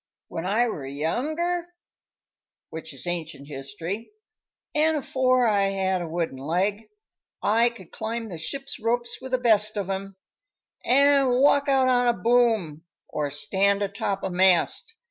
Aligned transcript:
"When 0.29 0.47
I 0.47 0.67
were 0.67 0.87
younger 0.87 1.67
which 2.71 2.91
is 2.91 3.05
ancient 3.05 3.47
history 3.47 4.09
an' 4.73 4.95
afore 4.95 5.45
I 5.45 5.65
had 5.67 6.01
a 6.01 6.07
wooden 6.07 6.39
leg, 6.39 6.89
I 7.43 7.69
could 7.69 7.91
climb 7.91 8.31
a 8.31 8.39
ship's 8.39 8.79
ropes 8.79 9.19
with 9.21 9.31
the 9.31 9.37
best 9.37 9.77
of 9.77 9.91
'em, 9.91 10.15
an' 10.83 11.29
walk 11.29 11.69
out 11.69 11.87
on 11.87 12.07
a 12.07 12.13
boom, 12.13 12.83
or 13.09 13.29
stand 13.29 13.83
atop 13.83 14.23
a 14.23 14.31
mast. 14.31 14.95